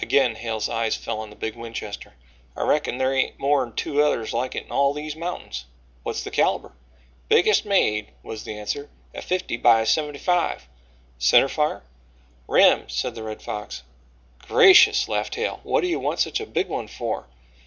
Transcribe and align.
Again 0.00 0.36
Hale's 0.36 0.70
eyes 0.70 0.96
fell 0.96 1.20
on 1.20 1.28
the 1.28 1.36
big 1.36 1.54
Winchester. 1.54 2.14
"I 2.56 2.62
reckon 2.62 2.98
thar 2.98 3.14
hain't 3.14 3.38
more'n 3.38 3.74
two 3.74 4.02
others 4.02 4.32
like 4.32 4.54
it 4.54 4.64
in 4.64 4.72
all 4.72 4.94
these 4.94 5.14
mountains." 5.14 5.66
"What's 6.02 6.24
the 6.24 6.30
calibre?" 6.30 6.72
"Biggest 7.28 7.66
made," 7.66 8.10
was 8.22 8.42
the 8.44 8.58
answer, 8.58 8.88
"a 9.12 9.20
50 9.20 9.60
x 9.62 9.90
75." 9.90 10.66
"Centre 11.18 11.46
fire?" 11.50 11.82
"Rim," 12.48 12.88
said 12.88 13.14
the 13.14 13.22
Red 13.22 13.42
Fox. 13.42 13.82
"Gracious," 14.38 15.08
laughed 15.10 15.34
Hale, 15.34 15.60
"what 15.62 15.82
do 15.82 15.88
you 15.88 16.00
want 16.00 16.20
such 16.20 16.40
a 16.40 16.46
big 16.46 16.68
one 16.68 16.88
for?" 16.88 17.26